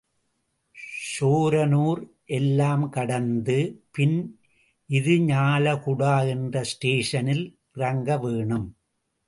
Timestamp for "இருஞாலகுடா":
4.89-6.27